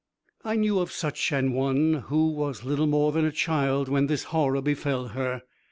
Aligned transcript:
I 0.43 0.55
knew 0.55 0.79
of 0.79 0.91
such 0.91 1.31
an 1.31 1.53
one 1.53 2.05
who 2.07 2.31
was 2.31 2.63
little 2.63 2.87
more 2.87 3.11
than 3.11 3.23
a 3.23 3.31
child 3.31 3.87
when 3.87 4.07
this 4.07 4.23
horror 4.33 4.59
befell 4.63 5.09
her. 5.09 5.43